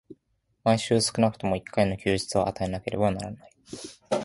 [0.63, 3.51] 毎週少くとも一回の休日を与えなければならない。